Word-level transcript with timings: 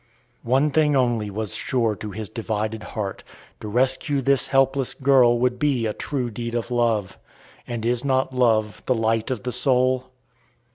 One 0.41 0.71
thing 0.71 0.95
only 0.95 1.29
was 1.29 1.53
sure 1.53 1.95
to 1.97 2.09
his 2.09 2.27
divided 2.27 2.81
heart 2.81 3.23
to 3.59 3.67
rescue 3.67 4.23
this 4.23 4.47
helpless 4.47 4.95
girl 4.95 5.37
would 5.37 5.59
be 5.59 5.85
a 5.85 5.93
true 5.93 6.31
deed 6.31 6.55
of 6.55 6.71
love. 6.71 7.19
And 7.67 7.85
is 7.85 8.03
not 8.03 8.33
love 8.33 8.81
the 8.87 8.95
light 8.95 9.29
of 9.29 9.43
the 9.43 9.51
soul? 9.51 10.09